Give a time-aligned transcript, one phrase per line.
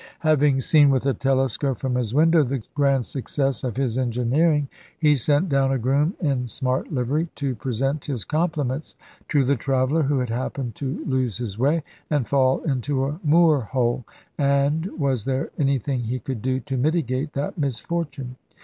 [0.21, 5.13] Having seen with a telescope from his window the grand success of his engineering, he
[5.15, 8.95] sent down a groom in smart livery, to present his compliments
[9.29, 13.61] to the traveller who had happened to lose his way, and fall into a moor
[13.61, 14.03] hole,
[14.39, 18.37] and was there anything he could do to mitigate that misfortune?